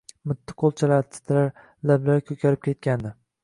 Mitti 0.29 0.55
qo`lchalari 0.61 1.05
titrar, 1.17 1.53
lablari 1.93 2.29
ko`karib 2.33 2.67
ketgandi 2.69 3.17